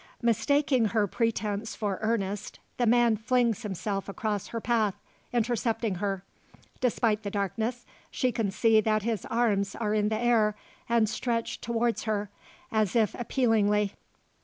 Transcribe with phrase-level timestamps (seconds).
[0.23, 4.95] Mistaking her pretence for earnest, the man flings himself across her path
[5.31, 6.23] intercepting her.
[6.79, 10.55] Despite the darkness she can see that his arms are in the air,
[10.89, 12.31] and stretched towards her,
[12.71, 13.93] as if appealingly.